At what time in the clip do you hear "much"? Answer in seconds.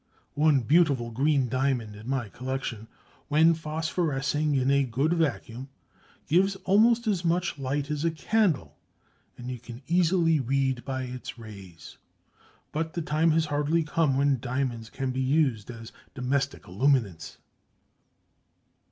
7.23-7.59